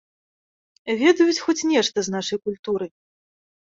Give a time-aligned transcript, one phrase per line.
[1.03, 2.85] Ведаюць хоць нешта з нашай культуры?